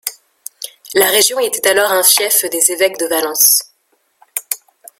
La 0.95 1.05
région 1.09 1.37
était 1.39 1.69
alors 1.69 1.91
un 1.91 2.01
fief 2.01 2.45
des 2.45 2.71
évêques 2.71 2.97
de 2.97 3.05
Valence. 3.05 3.59